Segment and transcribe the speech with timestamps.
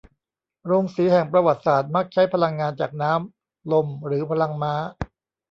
[0.65, 4.73] โรงสีแห่งประวัติศาสตร์มักใช้พลังงานจากน้ำลมหรือพลังม้า